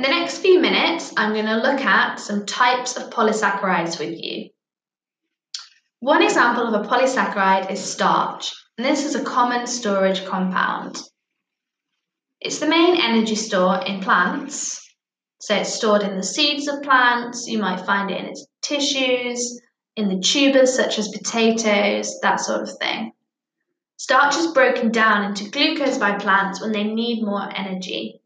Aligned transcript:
In 0.00 0.04
the 0.04 0.18
next 0.18 0.38
few 0.38 0.58
minutes, 0.60 1.12
I'm 1.18 1.34
going 1.34 1.44
to 1.44 1.56
look 1.56 1.82
at 1.82 2.18
some 2.18 2.46
types 2.46 2.96
of 2.96 3.10
polysaccharides 3.10 3.98
with 3.98 4.18
you. 4.18 4.48
One 5.98 6.22
example 6.22 6.66
of 6.66 6.72
a 6.72 6.88
polysaccharide 6.88 7.70
is 7.70 7.84
starch, 7.84 8.50
and 8.78 8.86
this 8.86 9.04
is 9.04 9.14
a 9.14 9.22
common 9.22 9.66
storage 9.66 10.24
compound. 10.24 11.02
It's 12.40 12.60
the 12.60 12.66
main 12.66 12.98
energy 12.98 13.34
store 13.34 13.84
in 13.84 14.00
plants. 14.00 14.90
So 15.38 15.56
it's 15.56 15.74
stored 15.74 16.00
in 16.00 16.16
the 16.16 16.22
seeds 16.22 16.66
of 16.66 16.82
plants, 16.82 17.46
you 17.46 17.58
might 17.58 17.84
find 17.84 18.10
it 18.10 18.20
in 18.20 18.30
its 18.30 18.46
tissues, 18.62 19.60
in 19.96 20.08
the 20.08 20.22
tubers 20.22 20.74
such 20.74 20.98
as 20.98 21.08
potatoes, 21.08 22.18
that 22.22 22.40
sort 22.40 22.62
of 22.62 22.70
thing. 22.78 23.12
Starch 23.98 24.34
is 24.36 24.54
broken 24.54 24.92
down 24.92 25.24
into 25.26 25.50
glucose 25.50 25.98
by 25.98 26.16
plants 26.16 26.58
when 26.58 26.72
they 26.72 26.84
need 26.84 27.22
more 27.22 27.54
energy. 27.54 28.19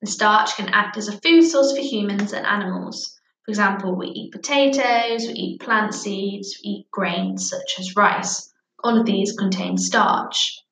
And 0.00 0.08
starch 0.08 0.56
can 0.56 0.68
act 0.68 0.96
as 0.96 1.08
a 1.08 1.20
food 1.20 1.42
source 1.42 1.72
for 1.72 1.82
humans 1.82 2.32
and 2.32 2.46
animals. 2.46 3.18
For 3.44 3.50
example, 3.50 3.96
we 3.96 4.08
eat 4.08 4.32
potatoes, 4.32 5.26
we 5.26 5.32
eat 5.34 5.60
plant 5.60 5.94
seeds, 5.94 6.60
we 6.62 6.70
eat 6.70 6.90
grains 6.90 7.48
such 7.48 7.76
as 7.78 7.96
rice. 7.96 8.52
All 8.84 8.98
of 8.98 9.06
these 9.06 9.32
contain 9.32 9.76
starch. 9.76 10.62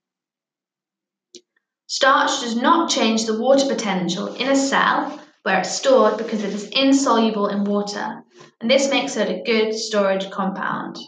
Starch 1.89 2.41
does 2.41 2.57
not 2.57 2.91
change 2.91 3.27
the 3.27 3.41
water 3.41 3.66
potential 3.66 4.35
in 4.35 4.49
a 4.49 4.57
cell 4.57 5.21
where 5.43 5.61
it's 5.61 5.71
stored 5.71 6.19
because 6.19 6.43
it 6.43 6.52
is 6.52 6.69
insoluble 6.71 7.47
in 7.47 7.65
water, 7.65 8.24
and 8.61 8.69
this 8.69 8.91
makes 8.91 9.16
it 9.16 9.30
a 9.30 9.43
good 9.45 9.73
storage 9.73 10.29
compound. 10.30 10.99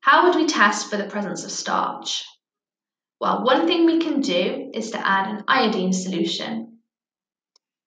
How 0.00 0.24
would 0.24 0.36
we 0.36 0.46
test 0.46 0.90
for 0.90 0.96
the 0.96 1.08
presence 1.08 1.44
of 1.44 1.50
starch? 1.50 2.24
Well, 3.20 3.42
one 3.42 3.66
thing 3.66 3.84
we 3.84 3.98
can 3.98 4.20
do 4.20 4.70
is 4.72 4.92
to 4.92 5.06
add 5.06 5.28
an 5.28 5.44
iodine 5.48 5.92
solution. 5.92 6.78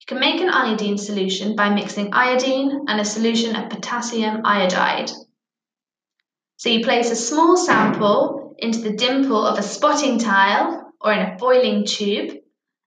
You 0.02 0.05
can 0.08 0.20
make 0.20 0.41
an 0.41 0.49
iodine 0.49 0.98
solution 0.98 1.55
by 1.55 1.70
mixing 1.70 2.13
iodine 2.13 2.86
and 2.88 3.00
a 3.00 3.05
solution 3.05 3.55
of 3.55 3.70
potassium 3.70 4.42
iodide. 4.44 5.09
So 6.58 6.70
you 6.70 6.83
place 6.83 7.11
a 7.11 7.16
small 7.16 7.55
sample 7.55 8.55
into 8.58 8.80
the 8.80 8.94
dimple 8.94 9.45
of 9.45 9.58
a 9.58 9.64
spotting 9.64 10.20
tile 10.20 10.92
or 11.00 11.14
in 11.14 11.20
a 11.20 11.38
boiling 11.38 11.86
tube 11.86 12.38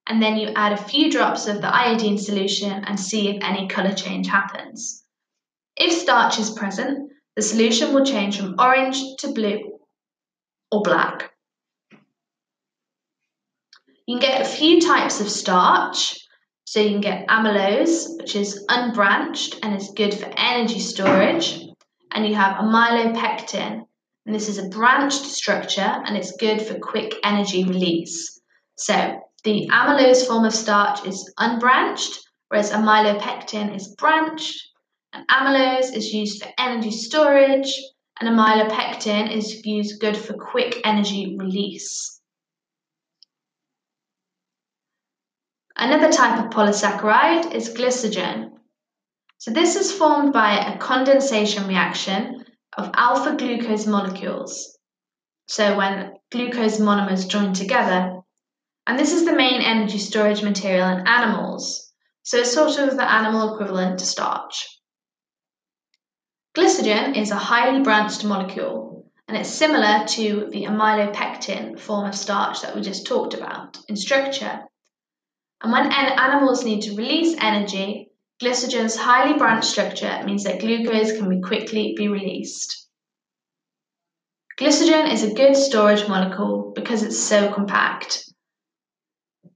and 0.06 0.22
then 0.22 0.36
you 0.36 0.48
add 0.54 0.72
a 0.72 0.84
few 0.84 1.10
drops 1.10 1.46
of 1.46 1.62
the 1.62 1.74
iodine 1.74 2.18
solution 2.18 2.70
and 2.70 3.00
see 3.00 3.28
if 3.28 3.42
any 3.42 3.68
colour 3.68 3.94
change 3.94 4.28
happens. 4.28 5.04
If 5.76 5.92
starch 5.92 6.38
is 6.38 6.50
present, 6.50 7.10
the 7.36 7.42
solution 7.42 7.94
will 7.94 8.04
change 8.04 8.38
from 8.38 8.54
orange 8.58 9.02
to 9.20 9.32
blue 9.32 9.78
or 10.70 10.82
black. 10.82 11.33
You 14.06 14.18
can 14.18 14.30
get 14.30 14.42
a 14.42 14.48
few 14.48 14.80
types 14.80 15.20
of 15.20 15.30
starch. 15.30 16.18
So 16.66 16.80
you 16.80 16.90
can 16.90 17.00
get 17.00 17.28
amylose, 17.28 18.16
which 18.16 18.34
is 18.36 18.64
unbranched 18.68 19.58
and 19.62 19.76
is 19.76 19.92
good 19.94 20.14
for 20.14 20.32
energy 20.36 20.78
storage. 20.78 21.60
And 22.12 22.26
you 22.26 22.34
have 22.34 22.56
amylopectin, 22.56 23.84
and 24.26 24.34
this 24.34 24.48
is 24.48 24.58
a 24.58 24.68
branched 24.68 25.24
structure 25.24 25.80
and 25.80 26.16
it's 26.16 26.36
good 26.36 26.62
for 26.62 26.78
quick 26.78 27.14
energy 27.22 27.64
release. 27.64 28.40
So 28.76 29.20
the 29.44 29.68
amylose 29.70 30.26
form 30.26 30.44
of 30.44 30.54
starch 30.54 31.06
is 31.06 31.32
unbranched, 31.38 32.20
whereas 32.48 32.72
amylopectin 32.72 33.76
is 33.76 33.94
branched. 33.96 34.58
And 35.12 35.28
amylose 35.28 35.94
is 35.94 36.12
used 36.12 36.42
for 36.42 36.50
energy 36.58 36.90
storage, 36.90 37.72
and 38.20 38.28
amylopectin 38.28 39.30
is 39.30 39.64
used 39.66 40.00
good 40.00 40.16
for 40.16 40.32
quick 40.32 40.80
energy 40.84 41.36
release. 41.38 42.13
Another 45.86 46.10
type 46.10 46.42
of 46.42 46.50
polysaccharide 46.50 47.52
is 47.52 47.68
glycogen. 47.68 48.52
So 49.36 49.50
this 49.50 49.76
is 49.76 49.92
formed 49.92 50.32
by 50.32 50.56
a 50.56 50.78
condensation 50.78 51.68
reaction 51.68 52.46
of 52.78 52.90
alpha 52.94 53.36
glucose 53.36 53.86
molecules. 53.86 54.78
So 55.46 55.76
when 55.76 56.14
glucose 56.32 56.78
monomers 56.78 57.28
join 57.28 57.52
together, 57.52 58.18
and 58.86 58.98
this 58.98 59.12
is 59.12 59.26
the 59.26 59.34
main 59.34 59.60
energy 59.60 59.98
storage 59.98 60.42
material 60.42 60.88
in 60.88 61.06
animals, 61.06 61.92
so 62.22 62.38
it's 62.38 62.54
sort 62.54 62.78
of 62.78 62.96
the 62.96 63.12
animal 63.12 63.54
equivalent 63.54 63.98
to 63.98 64.06
starch. 64.06 64.66
Glycogen 66.56 67.14
is 67.14 67.30
a 67.30 67.36
highly 67.36 67.82
branched 67.82 68.24
molecule, 68.24 69.04
and 69.28 69.36
it's 69.36 69.50
similar 69.50 70.06
to 70.06 70.48
the 70.50 70.64
amylopectin 70.64 71.78
form 71.78 72.08
of 72.08 72.14
starch 72.14 72.62
that 72.62 72.74
we 72.74 72.80
just 72.80 73.06
talked 73.06 73.34
about 73.34 73.76
in 73.86 73.96
structure. 73.96 74.62
And 75.64 75.72
when 75.72 75.90
animals 75.90 76.62
need 76.62 76.82
to 76.82 76.94
release 76.94 77.34
energy, 77.40 78.10
glycogen's 78.38 78.96
highly 78.96 79.38
branched 79.38 79.70
structure 79.70 80.22
means 80.26 80.44
that 80.44 80.60
glucose 80.60 81.16
can 81.16 81.30
be 81.30 81.40
quickly 81.40 81.94
be 81.96 82.06
released. 82.06 82.86
Glycogen 84.60 85.10
is 85.10 85.22
a 85.24 85.32
good 85.32 85.56
storage 85.56 86.06
molecule 86.06 86.72
because 86.74 87.02
it's 87.02 87.18
so 87.18 87.50
compact. 87.50 88.30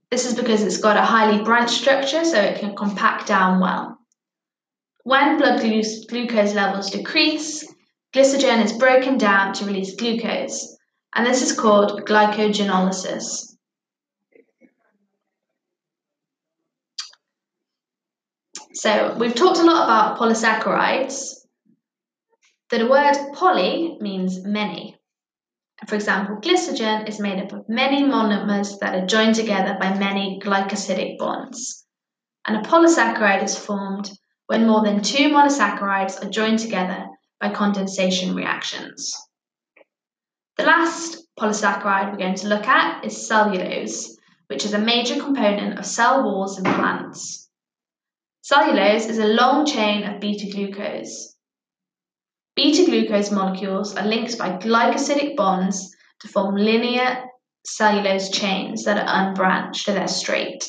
This 0.09 0.25
is 0.25 0.33
because 0.33 0.63
it's 0.63 0.79
got 0.79 0.97
a 0.97 1.03
highly 1.03 1.43
branched 1.43 1.75
structure 1.75 2.25
so 2.25 2.41
it 2.41 2.59
can 2.59 2.75
compact 2.75 3.27
down 3.27 3.59
well. 3.59 3.99
When 5.03 5.37
blood 5.37 5.61
glucose 5.61 6.55
levels 6.55 6.89
decrease, 6.89 7.71
glycogen 8.15 8.65
is 8.65 8.73
broken 8.73 9.19
down 9.19 9.53
to 9.53 9.65
release 9.65 9.95
glucose, 9.95 10.75
and 11.13 11.23
this 11.23 11.43
is 11.43 11.51
called 11.57 12.01
glycogenolysis. 12.07 13.48
So 18.73 19.15
we've 19.19 19.33
talked 19.33 19.57
a 19.57 19.63
lot 19.63 19.85
about 19.85 20.19
polysaccharides. 20.19 21.33
The 22.69 22.87
word 22.87 23.33
poly 23.33 23.97
means 23.99 24.43
many. 24.45 24.95
For 25.87 25.95
example, 25.95 26.35
glycogen 26.35 27.07
is 27.09 27.19
made 27.19 27.41
up 27.41 27.51
of 27.51 27.67
many 27.67 28.03
monomers 28.03 28.77
that 28.79 28.93
are 28.93 29.07
joined 29.07 29.35
together 29.35 29.75
by 29.79 29.97
many 29.97 30.39
glycosidic 30.43 31.17
bonds. 31.17 31.85
And 32.45 32.57
a 32.57 32.69
polysaccharide 32.69 33.43
is 33.43 33.57
formed 33.57 34.11
when 34.45 34.67
more 34.67 34.83
than 34.83 35.01
two 35.01 35.29
monosaccharides 35.29 36.23
are 36.23 36.29
joined 36.29 36.59
together 36.59 37.07
by 37.39 37.51
condensation 37.51 38.35
reactions. 38.35 39.15
The 40.57 40.65
last 40.65 41.25
polysaccharide 41.39 42.11
we're 42.11 42.17
going 42.17 42.35
to 42.35 42.47
look 42.47 42.67
at 42.67 43.03
is 43.03 43.27
cellulose, 43.27 44.15
which 44.47 44.65
is 44.65 44.73
a 44.73 44.79
major 44.79 45.15
component 45.15 45.79
of 45.79 45.85
cell 45.85 46.23
walls 46.23 46.57
in 46.59 46.65
plants. 46.65 47.48
Cellulose 48.51 49.05
is 49.05 49.19
a 49.19 49.27
long 49.27 49.63
chain 49.63 50.03
of 50.03 50.19
beta 50.19 50.49
glucose. 50.49 51.35
Beta 52.55 52.83
glucose 52.83 53.29
molecules 53.29 53.95
are 53.95 54.07
linked 54.07 54.39
by 54.39 54.57
glycosidic 54.57 55.35
bonds 55.35 55.95
to 56.21 56.27
form 56.27 56.55
linear 56.55 57.25
cellulose 57.63 58.31
chains 58.31 58.85
that 58.85 58.97
are 58.97 59.27
unbranched, 59.27 59.85
so 59.85 59.93
they're 59.93 60.07
straight. 60.07 60.67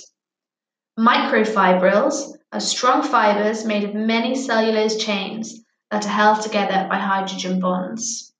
Microfibrils 0.98 2.32
are 2.52 2.60
strong 2.60 3.02
fibers 3.02 3.64
made 3.64 3.84
of 3.84 3.94
many 3.94 4.34
cellulose 4.34 5.02
chains 5.02 5.64
that 5.90 6.04
are 6.04 6.10
held 6.10 6.42
together 6.42 6.86
by 6.90 6.98
hydrogen 6.98 7.60
bonds. 7.60 8.34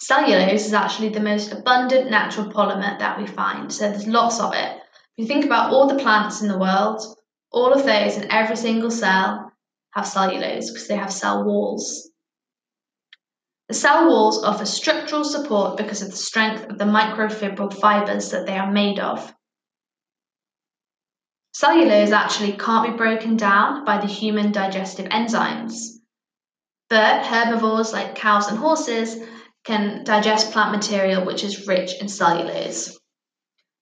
Cellulose 0.00 0.64
is 0.64 0.72
actually 0.72 1.10
the 1.10 1.20
most 1.20 1.52
abundant 1.52 2.10
natural 2.10 2.50
polymer 2.50 2.98
that 3.00 3.20
we 3.20 3.26
find, 3.26 3.70
so 3.70 3.90
there's 3.90 4.06
lots 4.06 4.40
of 4.40 4.54
it. 4.54 4.78
If 5.18 5.18
you 5.18 5.26
think 5.26 5.44
about 5.44 5.74
all 5.74 5.86
the 5.86 6.02
plants 6.02 6.40
in 6.40 6.48
the 6.48 6.56
world, 6.58 7.02
all 7.54 7.72
of 7.72 7.86
those 7.86 8.16
in 8.16 8.30
every 8.32 8.56
single 8.56 8.90
cell 8.90 9.52
have 9.92 10.06
cellulose 10.06 10.70
because 10.70 10.88
they 10.88 10.96
have 10.96 11.12
cell 11.12 11.44
walls. 11.44 12.10
The 13.68 13.74
cell 13.74 14.08
walls 14.08 14.42
offer 14.42 14.66
structural 14.66 15.24
support 15.24 15.76
because 15.76 16.02
of 16.02 16.10
the 16.10 16.16
strength 16.16 16.68
of 16.68 16.78
the 16.78 16.84
microfibril 16.84 17.72
fibers 17.80 18.30
that 18.32 18.46
they 18.46 18.58
are 18.58 18.70
made 18.70 18.98
of. 18.98 19.32
Cellulose 21.54 22.10
actually 22.10 22.54
can't 22.54 22.90
be 22.90 22.96
broken 22.96 23.36
down 23.36 23.84
by 23.84 23.98
the 23.98 24.08
human 24.08 24.50
digestive 24.50 25.06
enzymes, 25.06 25.76
but 26.90 27.24
herbivores 27.24 27.92
like 27.92 28.16
cows 28.16 28.48
and 28.48 28.58
horses 28.58 29.16
can 29.62 30.02
digest 30.02 30.50
plant 30.50 30.72
material 30.72 31.24
which 31.24 31.44
is 31.44 31.68
rich 31.68 31.92
in 32.00 32.08
cellulose. 32.08 32.98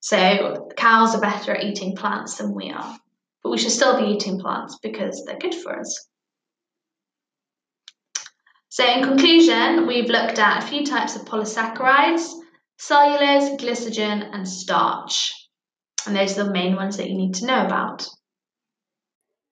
So 0.01 0.69
cows 0.77 1.15
are 1.15 1.21
better 1.21 1.55
at 1.55 1.63
eating 1.63 1.95
plants 1.95 2.37
than 2.37 2.53
we 2.53 2.69
are 2.69 2.99
but 3.43 3.49
we 3.49 3.57
should 3.57 3.71
still 3.71 3.99
be 3.99 4.11
eating 4.11 4.39
plants 4.39 4.79
because 4.81 5.23
they're 5.25 5.37
good 5.37 5.53
for 5.53 5.77
us. 5.77 6.07
So 8.69 8.85
in 8.85 9.03
conclusion, 9.03 9.85
we've 9.85 10.09
looked 10.09 10.39
at 10.39 10.63
a 10.63 10.67
few 10.67 10.85
types 10.85 11.15
of 11.15 11.25
polysaccharides, 11.25 12.27
cellulose, 12.79 13.61
glycogen 13.61 14.29
and 14.33 14.47
starch. 14.47 15.31
And 16.07 16.15
those 16.15 16.37
are 16.39 16.45
the 16.45 16.51
main 16.51 16.75
ones 16.75 16.97
that 16.97 17.09
you 17.09 17.15
need 17.15 17.35
to 17.35 17.45
know 17.45 17.65
about. 17.65 18.07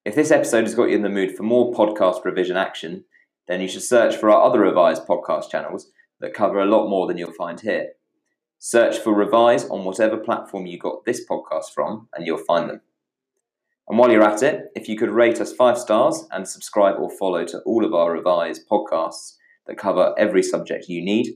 If 0.05 0.15
this 0.15 0.31
episode 0.31 0.63
has 0.63 0.73
got 0.73 0.89
you 0.89 0.95
in 0.95 1.03
the 1.03 1.09
mood 1.09 1.37
for 1.37 1.43
more 1.43 1.71
podcast 1.71 2.25
revision 2.25 2.57
action, 2.57 3.05
then 3.47 3.61
you 3.61 3.67
should 3.67 3.83
search 3.83 4.15
for 4.15 4.31
our 4.31 4.41
other 4.41 4.61
revised 4.61 5.05
podcast 5.05 5.51
channels 5.51 5.91
that 6.19 6.33
cover 6.33 6.59
a 6.59 6.65
lot 6.65 6.89
more 6.89 7.05
than 7.05 7.17
you'll 7.17 7.33
find 7.33 7.59
here. 7.59 7.89
Search 8.57 8.97
for 8.97 9.13
Revise 9.13 9.67
on 9.69 9.85
whatever 9.85 10.17
platform 10.17 10.65
you 10.65 10.77
got 10.77 11.05
this 11.05 11.25
podcast 11.27 11.71
from, 11.73 12.07
and 12.15 12.25
you'll 12.25 12.37
find 12.37 12.69
them. 12.69 12.81
And 13.91 13.99
while 13.99 14.09
you're 14.09 14.23
at 14.23 14.41
it, 14.41 14.71
if 14.73 14.87
you 14.87 14.97
could 14.97 15.09
rate 15.09 15.41
us 15.41 15.51
five 15.51 15.77
stars 15.77 16.25
and 16.31 16.47
subscribe 16.47 16.95
or 16.97 17.09
follow 17.09 17.43
to 17.43 17.59
all 17.65 17.83
of 17.83 17.93
our 17.93 18.13
revised 18.13 18.61
podcasts 18.71 19.33
that 19.67 19.77
cover 19.77 20.15
every 20.17 20.43
subject 20.43 20.87
you 20.87 21.03
need, 21.03 21.33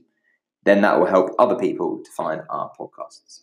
then 0.64 0.80
that 0.80 0.98
will 0.98 1.04
help 1.04 1.32
other 1.38 1.56
people 1.56 2.00
to 2.02 2.10
find 2.16 2.40
our 2.48 2.70
podcasts. 2.80 3.42